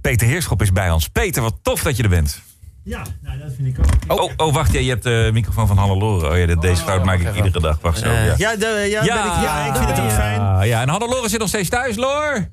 [0.00, 1.08] Peter Heerschop is bij ons.
[1.08, 2.40] Peter, wat tof dat je er bent.
[2.84, 4.20] Ja, nou, dat vind ik ook.
[4.20, 6.30] Oh, oh wacht, ja, je hebt de microfoon van Hannelore.
[6.30, 7.78] Oh ja, deze fout maak ik iedere dag.
[7.80, 8.04] Wacht zo.
[8.04, 10.40] Eh, Ja, ja, de, ja, ben ik, ja, ik vind het ook fijn.
[10.40, 12.48] Ja, ja, en Hannelore zit nog steeds thuis, Loor.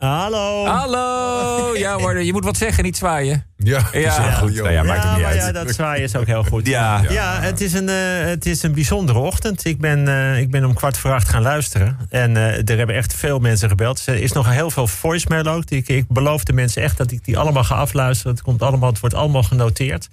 [0.00, 0.64] Hallo.
[0.66, 1.76] Hallo.
[1.76, 3.44] Ja hoor, je moet wat zeggen, niet zwaaien.
[3.56, 4.32] Ja, Ja, ja.
[4.32, 4.54] goed.
[4.54, 5.40] Nou ja, maakt het niet maar uit.
[5.40, 6.66] ja, dat zwaaien is ook heel goed.
[6.66, 7.02] Ja.
[7.08, 9.64] Ja, het, is een, eh, het is een bijzondere ochtend.
[9.64, 11.98] Ik ben, eh, ik ben om kwart voor acht gaan luisteren.
[12.08, 13.96] En eh, er hebben echt veel mensen gebeld.
[13.96, 15.64] Dus er is nog heel veel voicemail ook.
[15.70, 18.32] Ik, ik beloof de mensen echt dat ik die allemaal ga afluisteren.
[18.32, 20.08] Het, komt allemaal, het wordt allemaal genoteerd.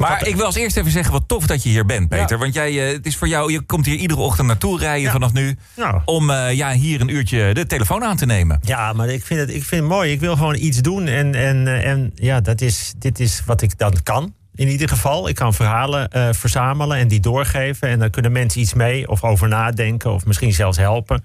[0.00, 2.38] Maar ik wil als eerst even zeggen wat tof dat je hier bent, Peter.
[2.38, 5.12] Want jij, eh, het is voor jou, je komt hier iedere ochtend naartoe rijden Ja.
[5.12, 5.56] vanaf nu.
[6.04, 8.58] Om eh, ja, hier een uurtje de telefoon aan te nemen.
[8.62, 10.12] Ja, maar ik vind het, ik vind het mooi.
[10.12, 11.06] Ik wil gewoon iets doen.
[11.06, 14.34] En, en, eh, en ja, dat is, dit is wat ik dan kan.
[14.54, 17.88] In ieder geval, ik kan verhalen verzamelen en die doorgeven.
[17.88, 21.24] En dan kunnen mensen iets mee of over nadenken of misschien zelfs helpen.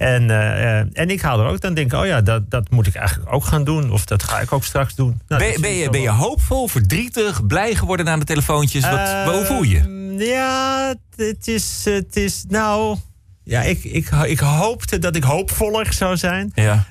[0.00, 2.70] En, eh, eh, en ik haal er ook dan denk ik, oh ja, dat, dat
[2.70, 3.90] moet ik eigenlijk ook gaan doen.
[3.90, 5.20] Of dat ga ik ook straks doen.
[5.28, 8.82] Nou, Ben, ben, je, ben je hoopvol, verdrietig, blij geworden aan de telefoontjes?
[8.90, 10.14] Wat, Eh, hoe voel je?
[10.18, 12.96] Ja, het is, het is nou...
[13.44, 16.52] Ja, ik, ik, ik hoopte dat ik hoopvoller zou zijn.
[16.54, 16.86] Ja.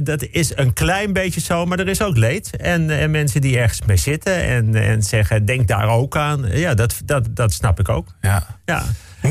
[0.00, 2.56] Dat is een klein beetje zo, maar er is ook leed.
[2.56, 6.44] En, en mensen die ergens mee zitten en, en zeggen, denk daar ook aan.
[6.50, 8.14] Ja, dat, dat, dat snap ik ook.
[8.20, 8.46] Ja.
[8.64, 8.82] Ja.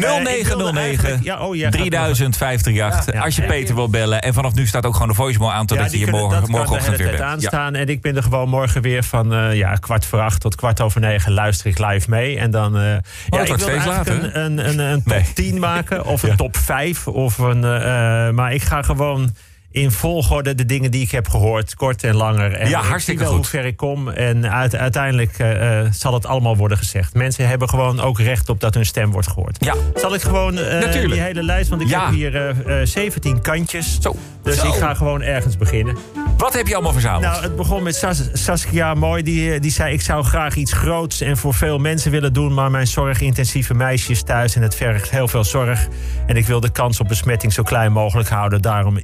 [0.04, 3.14] Eh, ik wilde 0909 eigenlijk- ja, oh, jij gaat 3000 538.
[3.14, 3.22] Ja.
[3.22, 4.22] Als je Peter wil bellen.
[4.22, 5.66] En vanaf nu staat ook gewoon de voicemail aan...
[5.66, 7.20] totdat je hier morgen, morgenochtend weer bent.
[7.20, 7.26] Ja.
[7.26, 7.76] aanstaan.
[7.76, 10.82] En ik ben er gewoon morgen weer van eh, ja, kwart voor acht tot kwart
[10.82, 12.38] over negen luister ik live mee.
[12.40, 12.78] En dan.
[12.78, 15.34] eh ja, wordt ik wil eigenlijk een, een, een, een top Nee.
[15.34, 16.36] 10 maken of een Ja.
[16.36, 17.08] top 5.
[17.08, 19.36] Of een, eh, eh, maar ik ga gewoon
[19.76, 22.54] in volgorde de dingen die ik heb gehoord, kort en langer.
[22.54, 23.38] En Ja, ik hartstikke wel goed.
[23.38, 24.10] hoe ver ik kom.
[24.10, 27.14] En uit- uiteindelijk eh, eh, zal het allemaal worden gezegd.
[27.14, 29.58] Mensen hebben gewoon ook recht op dat hun stem wordt gehoord.
[29.66, 29.74] Ja.
[29.96, 32.06] Zal ik gewoon eh, die hele lijst, want ik Ja.
[32.06, 33.98] heb hier eh, eh, 17 kantjes.
[34.02, 34.16] Zo.
[34.44, 34.68] Dus Zo.
[34.68, 35.98] ik ga gewoon ergens beginnen.
[36.38, 37.22] Wat heb je allemaal verzameld?
[37.24, 39.24] Nou, het begon met Sas- Saskia Mooi.
[39.24, 42.54] Die, die zei: Ik zou graag iets groots en voor veel mensen willen doen.
[42.54, 45.88] Maar mijn zorgintensieve meisje is thuis en het vergt heel veel zorg.
[46.28, 48.62] En ik wil de kans op besmetting zo klein mogelijk houden.
[48.62, 49.04] Daarom een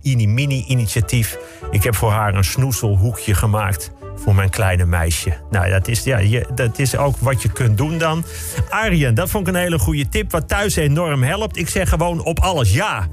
[0.62, 1.38] Ini-Mini-initiatief.
[1.72, 3.92] Ik heb voor haar een snoezelhoekje gemaakt.
[4.24, 5.34] Voor mijn kleine meisje.
[5.52, 8.26] Nou, dat is, ja, je, dat is ook wat je kunt doen dan.
[8.70, 10.32] Arjen, dat vond ik een hele goede tip.
[10.32, 11.58] Wat thuis enorm helpt.
[11.58, 13.08] Ik zeg gewoon op alles ja.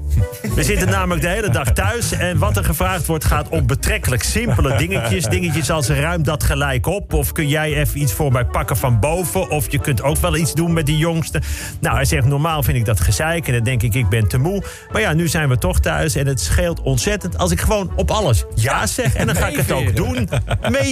[0.55, 2.11] We zitten namelijk de hele dag thuis.
[2.11, 5.25] En wat er gevraagd wordt gaat om betrekkelijk simpele dingetjes.
[5.25, 7.13] Dingetjes als ruim dat gelijk op.
[7.13, 9.49] Of kun jij even iets voor mij pakken van boven.
[9.49, 11.41] Of je kunt ook wel iets doen met die jongste.
[11.79, 13.47] Nou, hij zegt normaal vind ik dat gezeik.
[13.47, 14.63] En dan denk ik ik ben te moe.
[14.91, 16.15] Maar ja, nu zijn we toch thuis.
[16.15, 19.13] En het scheelt ontzettend als ik gewoon op alles ja zeg.
[19.13, 20.29] En dan ga ik het ook doen.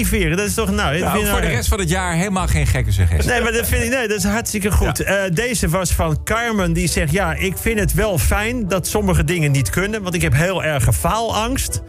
[0.09, 0.99] Dat is toch nou...
[0.99, 3.31] Nou, voor de nou- rest van het jaar helemaal geen gekke suggestie.
[3.31, 4.99] Nee, maar dat vind ik nee, dat is hartstikke goed.
[4.99, 7.11] Eh, deze was van Carmen, die zegt...
[7.11, 10.01] ja, ik vind het wel fijn dat sommige dingen niet kunnen...
[10.01, 11.81] want ik heb heel erge faalangst.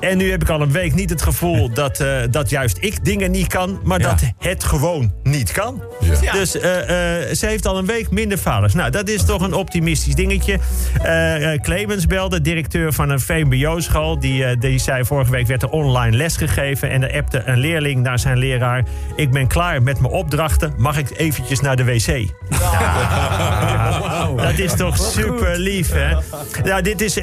[0.00, 3.04] En nu heb ik al een week niet het gevoel dat, eh, dat juist ik
[3.04, 3.80] dingen niet kan...
[3.84, 4.08] maar Ja.
[4.08, 5.82] dat het gewoon niet kan.
[6.20, 6.32] Ja.
[6.32, 8.74] Dus eh, eh, ze heeft al een week minder falers.
[8.74, 10.58] Nou, dat is toch een optimistisch dingetje.
[11.02, 14.18] Eh, eh, Clemens belde, directeur van een VMBO-school.
[14.20, 16.90] Die, eh, die zei vorige week werd er online les gegeven...
[16.90, 18.84] en er appte een leerling naar zijn leraar...
[19.16, 22.28] ik ben klaar met mijn opdrachten, mag ik eventjes naar de wc?
[22.50, 24.30] Ja.
[24.36, 26.14] Dat is toch super lief, hè?
[26.64, 27.20] Ja, dit is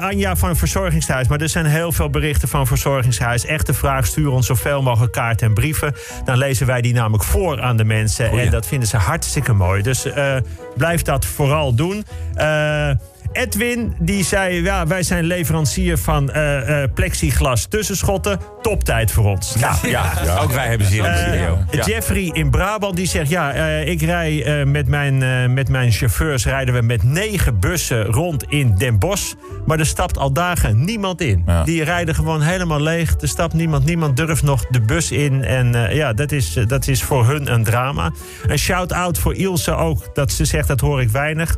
[0.00, 1.28] Anja van Verzorgingshuis.
[1.28, 3.44] Maar er zijn heel veel berichten van Verzorgingshuis.
[3.44, 5.94] Echte vraag, stuur ons zoveel mogelijk kaarten en brieven.
[6.24, 8.28] Dan lezen wij die namelijk voor aan de mensen.
[8.28, 8.44] Goeie.
[8.44, 9.82] En dat vinden ze hartstikke mooi.
[9.82, 10.36] Dus eh,
[10.76, 12.04] blijf dat vooral doen.
[12.34, 12.90] Eh,
[13.32, 14.62] Edwin, die zei...
[14.62, 18.40] Ja, wij zijn leverancier van eh, eh, plexiglas tussenschotten.
[18.62, 19.54] Toptijd voor ons.
[19.56, 21.58] Nou, Ja, ook wij hebben ze hier in de eh, studio.
[21.70, 21.84] Ja.
[21.84, 26.82] Jeffrey in Brabant die zegt: Ja, ik rij met, mijn, met mijn chauffeurs rijden we
[26.82, 29.34] met negen bussen rond in Den Bosch.
[29.66, 31.42] Maar er stapt al dagen niemand in.
[31.46, 31.64] Ja.
[31.64, 33.20] Die rijden gewoon helemaal leeg.
[33.20, 33.84] Er stapt niemand.
[33.84, 35.44] Niemand durft nog de bus in.
[35.44, 38.12] En ja, dat is, dat is voor hun een drama.
[38.46, 40.14] Een shout-out voor Ilse ook.
[40.14, 41.56] Dat ze zegt: Dat hoor ik weinig.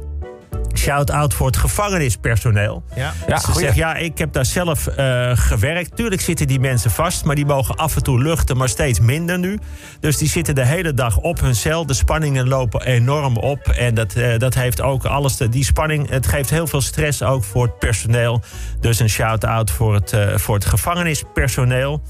[0.75, 2.83] Shout-out voor het gevangenispersoneel.
[2.95, 3.61] Ja, Ze goeie.
[3.67, 5.97] zegt, ja, ik heb daar zelf eh, gewerkt.
[5.97, 9.39] Tuurlijk zitten die mensen vast, maar die mogen af en toe luchten, maar steeds minder
[9.39, 9.59] nu.
[10.01, 11.87] Dus die zitten de hele dag op hun cel.
[11.87, 13.61] De spanningen lopen enorm op.
[13.69, 17.23] En dat, eh, dat heeft ook alles, te- die spanning, het geeft heel veel stress
[17.23, 18.43] ook voor het personeel.
[18.81, 22.03] Dus een shout-out voor het, eh, voor het gevangenispersoneel.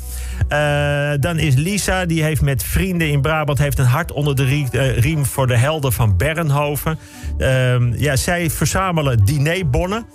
[0.48, 4.44] Eh, dan is Lisa, die heeft met vrienden in Brabant heeft een hart onder de
[4.44, 6.98] rie- riem voor de helden van Bernhoven.
[7.38, 10.06] Ehm, ja, zij verzamelen dinerbonnen.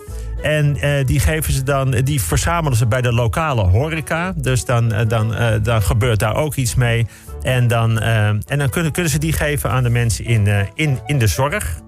[0.42, 4.34] En eh, die, geven ze dan, die verzamelen ze bij de lokale horeca.
[4.36, 7.08] Dus dan, eh, dan, eh, dan gebeurt daar ook iets mee.
[7.42, 10.60] En dan, eh, en dan kunnen, kunnen ze die geven aan de mensen in, eh,
[10.74, 11.80] in, in de zorg.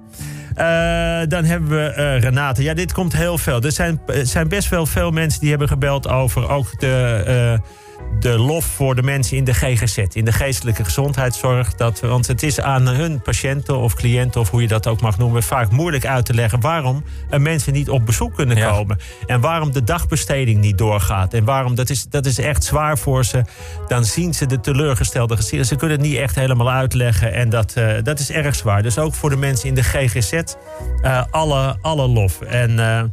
[0.59, 2.63] Eh, dan hebben we eh, Renate.
[2.63, 3.61] Ja, dit komt heel veel.
[3.61, 7.59] Er zijn, zijn best wel veel mensen die hebben gebeld over ook de, eh,
[8.19, 11.75] de lof voor de mensen in de GGZ, in de geestelijke gezondheidszorg.
[11.75, 15.17] Dat, want het is aan hun patiënten of cliënten, of hoe je dat ook mag
[15.17, 17.03] noemen, vaak moeilijk uit te leggen waarom
[17.37, 18.71] mensen niet op bezoek kunnen Ja.
[18.71, 18.97] komen.
[19.25, 21.33] En waarom de dagbesteding niet doorgaat.
[21.33, 23.41] En waarom, dat is, dat is echt zwaar voor ze.
[23.87, 25.65] Dan zien ze de teleurgestelde gezichten.
[25.65, 27.33] Ze kunnen het niet echt helemaal uitleggen.
[27.33, 28.81] En dat, eh, dat is erg zwaar.
[28.83, 30.33] Dus ook voor de mensen in de GGZ,
[31.01, 32.41] eh, alle, alle lof.
[32.41, 33.03] En eh,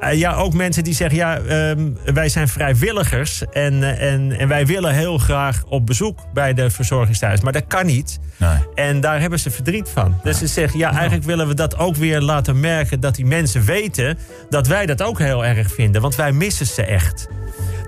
[0.00, 3.42] eh, ja, ook mensen die zeggen, ja, ehm, wij zijn vrijwilligers.
[3.52, 7.40] En, eh, en, en wij willen heel graag op bezoek bij de verzorgingstehuis.
[7.40, 8.18] Maar dat kan niet.
[8.36, 8.56] Nee.
[8.74, 10.20] En daar hebben ze verdriet van.
[10.22, 13.00] Dus ze zeggen, ja, eigenlijk willen we dat ook weer laten merken...
[13.00, 14.18] dat die mensen weten
[14.48, 16.02] dat wij dat ook heel erg vinden.
[16.02, 17.28] Want wij missen ze echt.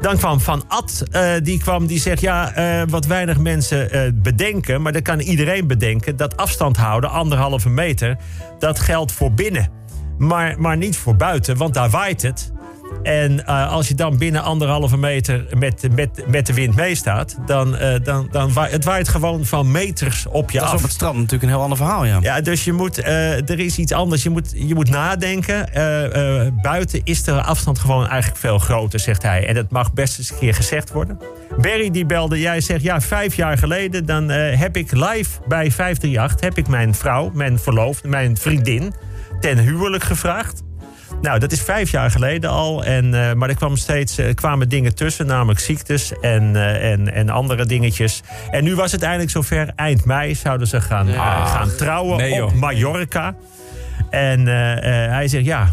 [0.00, 2.20] Dan kwam Van Ad, eh, die kwam, die zegt...
[2.20, 2.52] ja,
[2.88, 4.82] wat weinig mensen bedenken...
[4.82, 6.16] maar dat kan iedereen bedenken...
[6.16, 8.16] dat afstand houden, anderhalve meter...
[8.58, 9.79] dat geldt voor binnen.
[10.20, 12.52] Maar, maar niet voor buiten, want daar waait het...
[13.02, 17.36] En eh, als je dan binnen anderhalve meter met, met, met de wind meestaat...
[17.46, 20.78] dan, eh, dan, dan waait het waait gewoon van meters op je Dat is af.
[20.78, 22.18] op het strand natuurlijk een heel ander verhaal, ja.
[22.20, 24.22] Ja, dus je moet, eh, er is iets anders.
[24.22, 25.68] Je moet, je moet nadenken.
[26.62, 29.46] Buiten is de afstand gewoon eigenlijk veel groter, zegt hij.
[29.46, 31.18] En dat mag best eens een keer gezegd worden.
[31.60, 34.06] Barry die belde, jij zegt ja, vijf jaar geleden...
[34.06, 36.40] dan heb ik live bij 538...
[36.40, 38.92] heb ik mijn vrouw, mijn verloofde, mijn vriendin...
[39.40, 40.62] ten huwelijk gevraagd.
[41.22, 42.84] Nou, dat is vijf jaar geleden al.
[42.84, 47.12] En, eh, maar er kwam steeds, eh, kwamen dingen tussen, namelijk ziektes en, eh, en,
[47.12, 48.22] en andere dingetjes.
[48.50, 49.72] En nu was het eindelijk zover.
[49.76, 51.08] Eind mei zouden ze gaan,
[51.46, 53.34] gaan trouwen nee, op Mallorca.
[54.10, 54.46] En
[55.10, 55.68] hij zegt ja.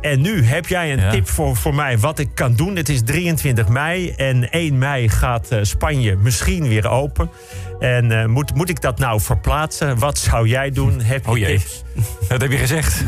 [0.00, 1.10] En nu heb jij een Ja.
[1.10, 2.76] tip voor, voor mij wat ik kan doen.
[2.76, 7.30] Het is 23 mei en 1 mei gaat Spanje misschien weer open.
[7.82, 9.98] En eh, moet, moet ik dat nou verplaatsen?
[9.98, 11.00] Wat zou jij doen?
[11.00, 11.56] Heb je Oh jee.
[11.58, 11.82] tips?
[12.28, 12.94] Dat heb je gezegd.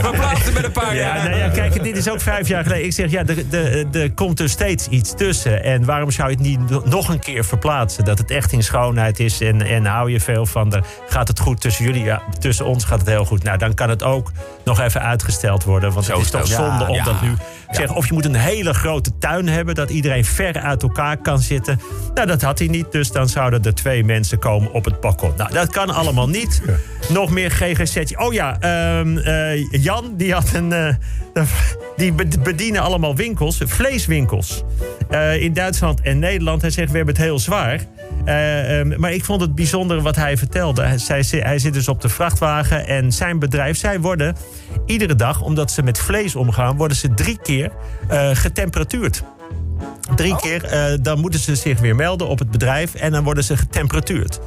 [0.00, 1.24] Verplaatsen met een paar Ja, jaar.
[1.28, 2.84] nou ja, kijk, dit is ook vijf jaar geleden.
[2.84, 5.64] Ik zeg, ja, er, er, er komt er steeds iets tussen.
[5.64, 8.04] En waarom zou je het niet no- nog een keer verplaatsen?
[8.04, 10.74] Dat het echt in schoonheid is en, en hou je veel van.
[10.74, 12.04] Er gaat het goed tussen jullie?
[12.04, 13.42] Ja, tussen ons gaat het heel goed.
[13.42, 14.32] Nou, dan kan het ook
[14.64, 15.92] nog even uitgesteld worden.
[15.92, 17.04] Want Zo het is toch zonde Ja, om ja.
[17.04, 17.30] dat nu...
[17.68, 19.74] Ik zeg, of je moet een hele grote tuin hebben...
[19.74, 21.80] dat iedereen ver uit elkaar kan zitten.
[22.14, 22.92] Nou, dat had hij niet.
[22.92, 25.32] Dus dan zouden er twee mensen komen op het balkon.
[25.36, 26.62] Nou, dat kan allemaal niet.
[27.08, 27.96] Nog meer GGZ.
[28.16, 30.72] Oh ja, ehm, eh, Jan, die had een...
[30.72, 30.94] eh,
[31.96, 34.62] die be- bedienen allemaal winkels, vleeswinkels.
[35.10, 36.60] eh, in Duitsland en Nederland.
[36.60, 37.80] Hij zegt, we hebben het heel zwaar.
[38.24, 40.82] Eh, ehm, maar ik vond het bijzonder wat hij vertelde.
[40.82, 43.76] Hij, hij zit dus op de vrachtwagen en zijn bedrijf...
[43.78, 44.36] zij worden
[44.86, 46.76] iedere dag, omdat ze met vlees omgaan...
[46.76, 47.70] worden ze drie keer
[48.32, 49.22] getemperatuurd.
[50.16, 52.94] Drie keer, eh, dan moeten ze zich weer melden op het bedrijf...
[52.94, 54.40] en dan worden ze getemperatuurd.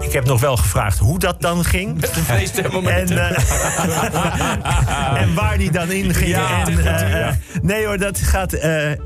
[0.00, 2.02] Ik heb nog wel gevraagd hoe dat dan ging.
[2.02, 3.38] En, eh,
[5.22, 6.30] en waar die dan in ging.
[6.30, 7.32] Ja, en, eh,
[7.62, 8.56] nee hoor, dat gaat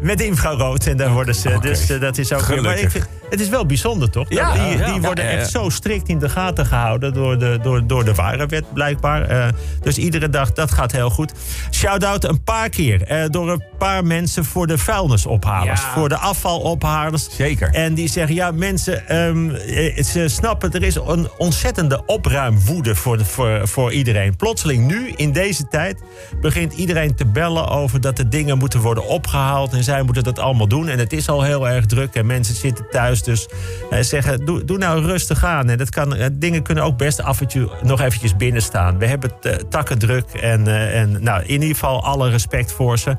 [0.01, 0.87] met infrarood.
[0.87, 1.59] En daar worden ze.
[1.61, 2.41] Dus dat is ook.
[2.41, 2.93] Maar ik Gelukkig.
[2.93, 4.27] vind, het is wel bijzonder, toch?
[4.29, 7.39] Ja, die ja, die ja, worden ja, echt zo strikt in de gaten gehouden door
[7.39, 9.53] de, door, door de warenwet, blijkbaar.
[9.81, 11.33] Dus iedere dag, dat gaat heel goed.
[11.71, 15.81] Shout-out een paar keer door een paar mensen voor de vuilnisophalers.
[16.03, 17.29] Voor de afvalophalers.
[17.31, 17.71] Zeker.
[17.75, 23.19] En die zeggen, ja, mensen, ehm, eh, ze snappen, er is een ontzettende opruimwoede voor,
[23.19, 24.37] de- voor, voor iedereen.
[24.37, 26.01] Plotseling nu, in deze tijd,
[26.41, 29.73] begint iedereen te bellen over dat de dingen moeten worden opgehaald.
[29.73, 30.89] En zij moeten dat allemaal doen.
[30.89, 33.23] En het is al heel erg druk en mensen zitten thuis.
[33.23, 33.49] Dus
[33.91, 35.71] eh, zeggen, doe, doe nou rustig aan.
[35.71, 38.99] En dat kan, eh, dingen kunnen ook best af en toe nog eventjes binnen staan.
[38.99, 39.31] We hebben
[39.69, 43.17] takken druk en, en nou, in ieder geval alle respect voor ze.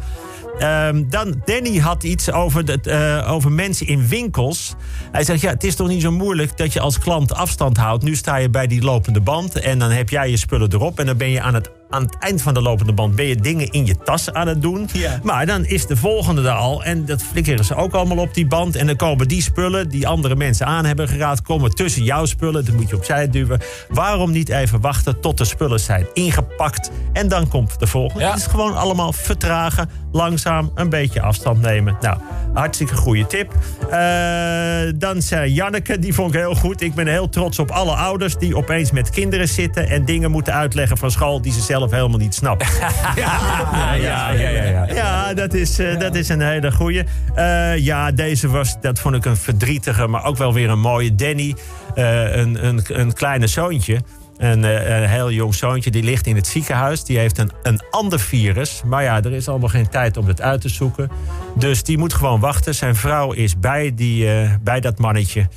[0.58, 4.76] Ehm, dan, Danny had iets over, eh, over mensen in winkels.
[5.12, 8.04] Hij zegt, ja, het is toch niet zo moeilijk dat je als klant afstand houdt.
[8.04, 11.00] Nu sta je bij die lopende band en dan heb jij je spullen erop...
[11.00, 13.36] en dan ben je aan het, aan het eind van de lopende band ben je
[13.36, 14.90] dingen in je tas aan het doen.
[14.94, 15.20] Ja.
[15.24, 18.48] Maar dan is de volgende er al en dat flikkeren ze ook allemaal op die
[18.48, 18.76] band.
[18.76, 21.42] En dan komen die spullen die andere mensen aan hebben geraad...
[21.42, 23.62] komen tussen jouw spullen, dat moet je opzij duwen.
[23.90, 26.92] Waarom niet even wachten tot de spullen zijn ingepakt...
[27.14, 28.24] en dan komt de volgende.
[28.24, 28.30] Ja.
[28.30, 31.98] Het is gewoon allemaal vertragen, langzaam, een beetje afstand nemen.
[32.02, 32.18] Nou,
[32.54, 33.54] hartstikke goede tip.
[33.90, 36.82] Eh, dan zei Janneke, die vond ik heel goed.
[36.82, 39.90] Ik ben heel trots op alle ouders die opeens met kinderen zitten...
[39.90, 42.68] en dingen moeten uitleggen van school die ze zelf helemaal niet snappen.
[43.16, 44.86] Ja, ja, ja, ja.
[44.86, 45.34] ja.
[45.34, 47.04] Dat is, eh, dat is een hele goeie.
[47.36, 51.16] Eh, ja, deze was, dat vond ik een verdrietige, maar ook wel weer een mooie.
[51.16, 51.56] Danny,
[51.96, 54.02] eh, een, een, een kleine zoontje.
[54.38, 57.04] Een, een heel jong zoontje, die ligt in het ziekenhuis.
[57.04, 58.82] Die heeft een, een ander virus.
[58.86, 61.10] Maar ja, er is allemaal geen tijd om het uit te zoeken.
[61.56, 62.76] Dus die moet gewoon wachten.
[62.76, 64.28] Zijn vrouw is bij, die,
[64.62, 65.48] bij dat mannetje.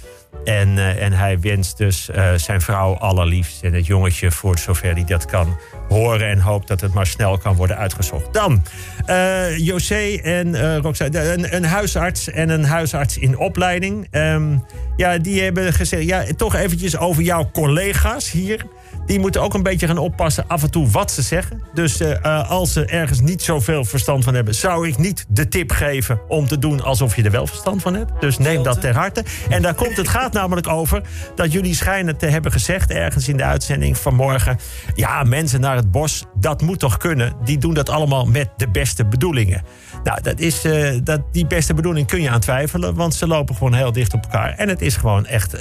[0.47, 4.93] En, eh, en hij wenst dus eh, zijn vrouw allerliefst en het jongetje voor zover
[4.93, 5.57] hij dat kan
[5.89, 6.29] horen.
[6.29, 8.33] En hoopt dat het maar snel kan worden uitgezocht.
[8.33, 8.63] Dan
[9.07, 14.07] eh José en Roxane, een, een huisarts en een huisarts in opleiding.
[14.11, 14.57] Ehm,
[14.97, 18.67] ja, die hebben gezegd, ja, toch eventjes over jouw collega's hier.
[19.07, 21.63] Die moeten ook een beetje gaan oppassen af en toe wat ze zeggen.
[21.75, 24.55] Dus eh, eh, als ze ergens niet zoveel verstand van hebben...
[24.55, 27.95] zou ik niet de tip geven om te doen alsof je er wel verstand van
[27.95, 28.21] hebt.
[28.21, 29.25] Dus neem dat ter harte.
[29.49, 31.03] En daar komt het gaat namelijk over
[31.35, 32.91] dat jullie schijnen te hebben gezegd...
[32.91, 34.59] ergens in de uitzending vanmorgen...
[34.95, 37.33] ja, mensen naar het bos, dat moet toch kunnen.
[37.45, 39.63] Die doen dat allemaal met de beste bedoelingen.
[40.05, 42.95] Nou, dat is, eh, dat, die beste bedoeling kun je aan twijfelen...
[42.95, 44.55] want ze lopen gewoon heel dicht op elkaar.
[44.55, 45.55] En het is gewoon echt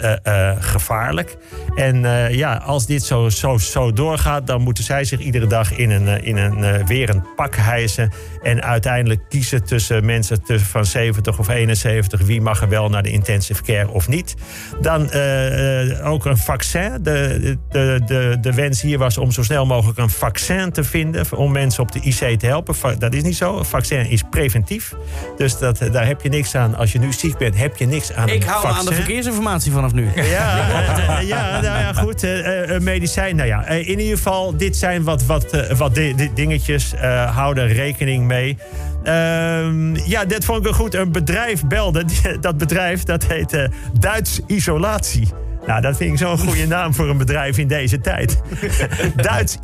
[0.60, 1.38] gevaarlijk.
[1.76, 4.48] En ja, als dit zo, zo, zo doorgaat...
[4.48, 7.56] dan moeten zij zich iedere dag in een, eh, in een, eh, weer een pak
[7.56, 8.12] hijsen...
[8.42, 12.22] en uiteindelijk kiezen tussen mensen tussen van 70 of 71...
[12.22, 14.36] wie mag er wel naar de intensive care of niet.
[14.82, 16.98] Dan eh, ook een vaccin.
[17.02, 21.26] De, de, de, de wens hier was om zo snel mogelijk een vaccin te vinden...
[21.38, 23.00] om mensen op de IC te helpen.
[23.00, 23.58] Dat is niet zo.
[23.58, 24.94] Een vaccin is preventief.
[25.38, 26.76] Dus dat, daar heb je niks aan.
[26.76, 29.94] Als je nu ziek bent, heb je niks aan Ik hou aan de verkeersinformatie vanaf
[29.94, 30.10] nu.
[30.16, 30.22] Ja,
[31.20, 32.24] ja, nou ja, goed.
[32.24, 32.82] eh, eh,
[33.34, 33.66] nou ja.
[33.66, 36.94] eh, in ieder geval, dit zijn wat, wat, eh, wat di- di- dingetjes.
[36.94, 38.58] eh hou er rekening mee.
[39.04, 40.94] Ehm, ja, dit vond ik goed.
[40.96, 42.04] Een bedrijf belde.
[42.42, 43.68] Dat bedrijf, dat heet
[44.00, 45.28] Duits Isolatie.
[45.68, 48.42] Nou, dat vind ik zo'n goede naam voor een bedrijf in deze tijd.
[49.16, 49.58] Duits.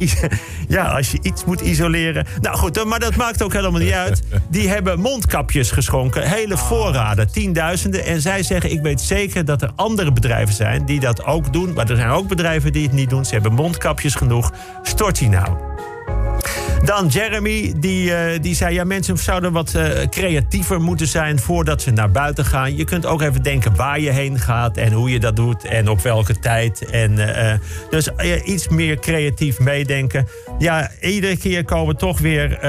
[0.68, 2.26] Ja, als je iets moet isoleren.
[2.42, 4.24] Nou goed, maar dat maakt ook helemaal niet uit.
[4.50, 6.30] Die hebben mondkapjes geschonken.
[6.30, 8.06] Hele voorraden, tienduizenden.
[8.06, 11.74] En zij zeggen, ik weet zeker dat er andere bedrijven zijn die dat ook doen.
[11.74, 13.26] Maar er zijn ook bedrijven die het niet doen.
[13.26, 14.52] Ze hebben mondkapjes genoeg.
[14.82, 15.58] Stort die nou.
[16.92, 18.74] Dan Jeremy, die, eh, die zei...
[18.74, 22.76] ja, mensen zouden wat eh, creatiever moeten zijn voordat ze naar buiten gaan.
[22.76, 25.66] Je kunt ook even denken waar je heen gaat en hoe je dat doet...
[25.66, 26.86] en op welke tijd.
[26.90, 28.10] En, eh, dus
[28.46, 30.28] iets meer creatief meedenken.
[30.58, 32.60] Ja, iedere keer komen toch weer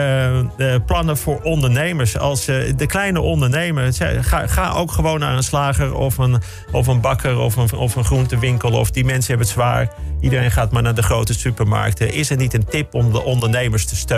[0.87, 2.19] plannen voor ondernemers.
[2.19, 5.95] Als de kleine ondernemer, ga, ga ook gewoon naar een slager...
[5.95, 6.37] of een,
[6.73, 8.73] of een bakker of een, of een groentewinkel.
[8.73, 9.89] Of die mensen hebben het zwaar.
[10.21, 12.13] Iedereen gaat maar naar de grote supermarkten.
[12.13, 14.12] Is er niet een tip om de ondernemers te steunen?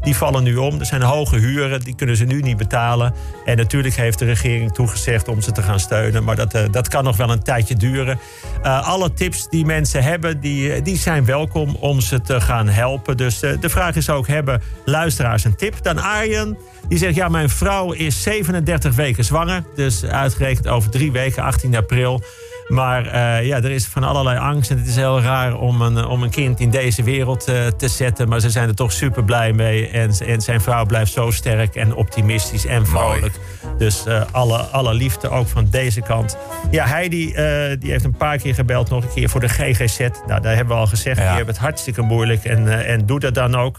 [0.00, 0.80] Die vallen nu om.
[0.80, 3.14] Er zijn hoge huren, die kunnen ze nu niet betalen.
[3.44, 6.24] En natuurlijk heeft de regering toegezegd om ze te gaan steunen.
[6.24, 8.18] Maar dat, eh, dat kan nog wel een tijdje duren.
[8.62, 12.68] Eh, alle tips die mensen hebben, die, eh, die zijn welkom om ze te gaan
[12.68, 13.16] helpen.
[13.16, 15.82] Dus de vraag is ook, hebben luisteraars een tip?
[15.82, 19.62] Dan Arjen, die zegt, ja, mijn vrouw is 37 weken zwanger.
[19.74, 22.22] Dus uitgerekend over drie weken, 18 april.
[22.68, 24.70] Maar eh, ja, er is van allerlei angst.
[24.70, 27.88] En het is heel raar om een, om een kind in deze wereld eh, te
[27.88, 28.28] zetten.
[28.28, 29.88] Maar ze zijn er toch super blij mee.
[29.88, 33.38] En, en zijn vrouw blijft zo sterk en optimistisch en vrolijk.
[33.78, 36.36] Dus eh, alle, alle liefde ook van deze kant.
[36.70, 38.90] Ja, Heidi eh, die heeft een paar keer gebeld.
[38.90, 39.98] Nog een keer voor de GGZ.
[40.26, 41.16] Nou, daar hebben we al gezegd.
[41.16, 41.22] Ja.
[41.22, 42.44] Die hebben het hartstikke moeilijk.
[42.44, 43.78] En, eh, en doet dat dan ook.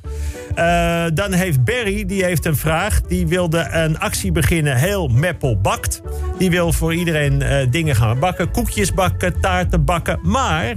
[0.55, 3.01] Eh, dan heeft Berry, die heeft een vraag.
[3.01, 4.75] Die wilde een actie beginnen.
[4.75, 6.01] Heel Meppel bakt.
[6.37, 8.51] Die wil voor iedereen eh, dingen gaan bakken.
[8.51, 10.19] Koekjes bakken, taarten bakken.
[10.23, 10.73] Maar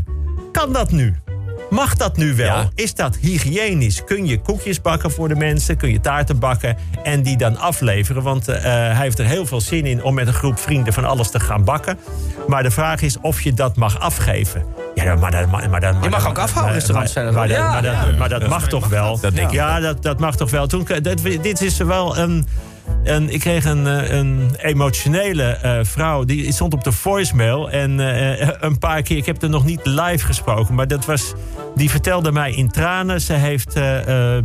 [0.53, 1.15] kan dat nu?
[1.71, 2.47] Mag dat nu wel?
[2.47, 2.69] Ja.
[2.75, 4.05] Is dat hygiënisch?
[4.05, 5.77] Kun je koekjes bakken voor de mensen?
[5.77, 8.23] Kun je taarten bakken en die dan afleveren?
[8.23, 11.05] Want eh, hij heeft er heel veel zin in om met een groep vrienden van
[11.05, 11.99] alles te gaan bakken.
[12.47, 14.65] Maar de vraag is of je dat mag afgeven.
[14.95, 17.49] Ja, maar dat, maar, maar dat, maar Je mag ook afhalen, maar- restaurants zijn maar,
[17.49, 19.21] maar, dat, maar dat mag toch wel?
[19.21, 20.67] Dat denk ik ja, dat, dat mag toch wel.
[20.67, 22.47] Toen, dat, dit is wel een...
[23.05, 26.25] En ik kreeg een, eh, een emotionele eh, vrouw.
[26.25, 27.71] Die stond op de voicemail.
[27.71, 30.75] En eh, een paar keer, ik heb er nog niet live gesproken.
[30.75, 31.33] Maar dat was,
[31.75, 33.21] die vertelde mij in tranen.
[33.21, 33.81] Ze heeft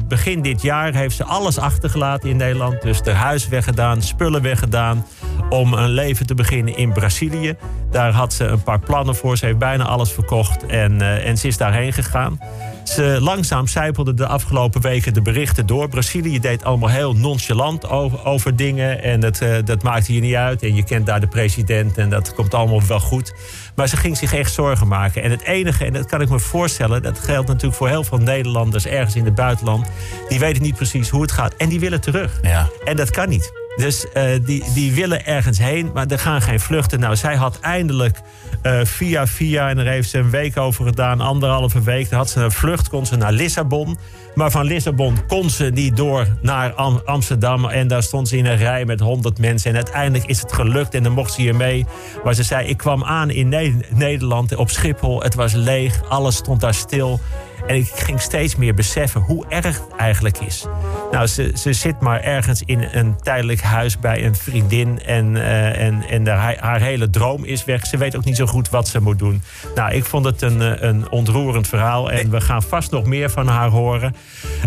[0.07, 2.81] begin dit jaar heeft ze alles achtergelaten in Nederland.
[2.81, 5.05] Dus haar huis weggedaan, spullen weggedaan.
[5.49, 7.55] Om een leven te beginnen in Brazilië.
[7.91, 9.37] Daar had ze een paar plannen voor.
[9.37, 10.65] Ze heeft bijna alles verkocht.
[10.65, 12.39] En, en ze is daarheen gegaan.
[12.87, 15.89] Ze langzaam zijpelden de afgelopen weken de berichten door.
[15.89, 19.03] Brazilië deed allemaal heel nonchalant over, over dingen.
[19.03, 20.63] En dat, eh, dat maakt hier niet uit.
[20.63, 23.33] En je kent daar de president en dat komt allemaal wel goed.
[23.75, 25.23] Maar ze ging zich echt zorgen maken.
[25.23, 27.01] En het enige, en dat kan ik me voorstellen...
[27.01, 29.87] dat geldt natuurlijk voor heel veel Nederlanders ergens in het buitenland...
[30.29, 31.53] die weten niet precies hoe het gaat.
[31.55, 32.39] En die willen terug.
[32.41, 32.67] Ja.
[32.85, 33.66] En dat kan niet.
[33.77, 36.99] Dus eh, die, die willen ergens heen, maar er gaan geen vluchten.
[36.99, 38.21] Nou, zij had eindelijk
[38.61, 42.09] eh, via via, en daar heeft ze een week over gedaan, anderhalve week.
[42.09, 43.97] Dan had ze een vlucht, kon ze naar Lissabon.
[44.35, 47.65] Maar van Lissabon kon ze niet door naar Am- Amsterdam.
[47.65, 49.69] En daar stond ze in een rij met honderd mensen.
[49.69, 51.85] En uiteindelijk is het gelukt en dan mocht ze hier mee.
[52.23, 55.21] Maar ze zei, ik kwam aan in Ne- Nederland op Schiphol.
[55.21, 57.19] Het was leeg, alles stond daar stil.
[57.67, 60.65] En ik ging steeds meer beseffen hoe erg het eigenlijk is.
[61.11, 65.01] Nou, ze, ze zit maar ergens in een tijdelijk huis bij een vriendin.
[65.05, 67.85] En, uh, en, en haar, haar, hele droom is weg.
[67.85, 69.41] Ze weet ook niet zo goed wat ze moet doen.
[69.75, 72.11] Nou, ik vond het een, eh, een ontroerend verhaal.
[72.11, 74.15] En we gaan vast nog meer van haar horen.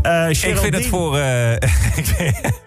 [0.07, 1.11] Uh, ik vind het voor...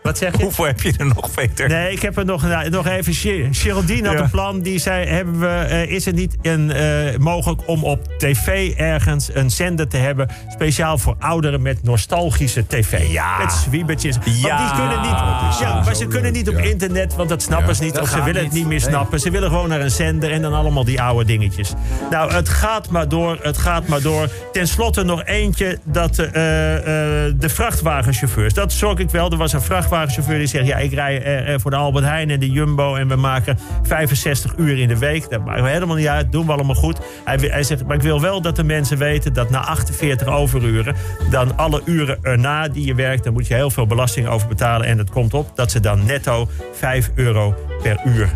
[0.03, 0.43] wat zeg je?
[0.43, 1.69] Hoeveel heb je er nog, Peter?
[1.69, 3.13] Nee, ik heb er nog, nou, nog even...
[3.53, 4.61] Geraldine had een plan.
[4.61, 6.73] Die zei, hebben we, is het niet een,
[7.19, 10.27] mogelijk om op tv ergens een zender te hebben...
[10.49, 13.07] speciaal voor ouderen met nostalgische tv?
[13.11, 13.37] Ja.
[13.37, 14.17] Met zwiebertjes.
[14.23, 14.57] Ja.
[14.57, 17.83] Want die kunnen niet, ja, maar ze kunnen niet op internet, want dat snappen ze
[17.83, 17.99] niet.
[17.99, 19.19] of ze willen het niet meer snappen.
[19.19, 21.73] Ze willen gewoon naar een zender en dan allemaal die oude dingetjes.
[22.09, 24.29] Nou, het gaat maar door, het gaat maar door.
[24.51, 28.53] Ten slotte nog eentje, dat uh, uh, de vrachtwagenchauffeurs.
[28.53, 29.31] Dat zorg ik wel.
[29.31, 30.67] Er was een vrachtwagenchauffeur die zegt...
[30.67, 32.95] ja, ik rij uh, voor de Albert Heijn en de Jumbo...
[32.95, 35.29] en we maken 65 uur in de week.
[35.29, 36.99] Dat maakt helemaal niet uit, doen we allemaal goed.
[37.23, 39.33] Hij, hij zegt, maar ik wil wel dat de mensen weten...
[39.33, 40.95] dat na 48 overuren,
[41.29, 43.23] dan alle uren erna die je werkt...
[43.23, 44.87] dan moet je heel veel belasting over betalen.
[44.87, 48.29] En het komt op dat ze dan netto 5 euro per uur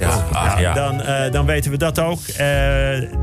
[0.00, 2.18] nog ah, ja, dan, uh, dan weten we dat ook.
[2.40, 2.46] Uh,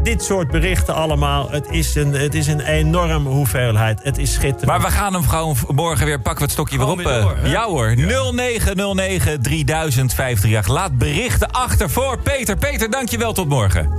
[0.03, 1.51] dit soort berichten allemaal.
[1.51, 3.99] Het is, een, het is een enorme hoeveelheid.
[4.03, 4.62] Het is schitterend.
[4.65, 6.97] Maar we gaan hem gewoon morgen weer pakken we het stokje weer op.
[6.97, 7.97] Weer door, uh, ja hoor.
[7.97, 8.31] Ja.
[8.31, 10.73] 0909 3000 538.
[10.73, 12.57] Laat berichten achter voor Peter.
[12.57, 13.33] Peter, dankjewel.
[13.33, 13.91] Tot morgen.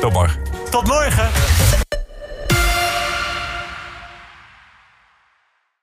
[0.00, 0.40] Tot morgen.
[0.70, 1.28] Tot morgen.